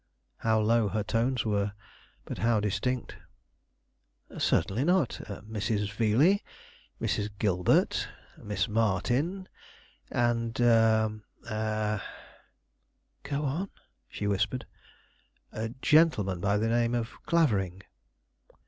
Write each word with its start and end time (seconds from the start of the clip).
How 0.37 0.59
low 0.59 0.87
her 0.87 1.03
tones 1.03 1.45
were, 1.45 1.73
but 2.25 2.39
how 2.39 2.59
distinct! 2.59 3.17
"Certainly 4.35 4.83
not. 4.83 5.21
Mrs. 5.29 5.91
Veeley, 5.91 6.43
Mrs. 6.99 7.29
Gilbert, 7.37 8.07
Miss 8.35 8.67
Martin, 8.67 9.47
and 10.09 10.59
a 10.59 11.21
a" 11.47 12.01
"Go 13.21 13.43
on," 13.45 13.69
she 14.09 14.25
whispered. 14.25 14.65
"A 15.51 15.69
gentleman 15.69 16.39
by 16.39 16.57
the 16.57 16.67
name 16.67 16.95
of 16.95 17.11
Clavering." 17.27 17.83